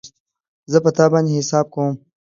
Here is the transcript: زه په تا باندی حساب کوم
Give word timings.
زه 0.71 0.77
په 0.83 0.89
تا 0.97 1.05
باندی 1.11 1.37
حساب 1.39 1.65
کوم 1.73 1.93